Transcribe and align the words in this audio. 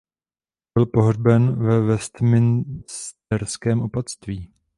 Byl 0.77 0.85
pohřben 0.85 1.65
ve 1.67 1.81
Westminsterském 1.81 3.81
opatství. 3.81 4.53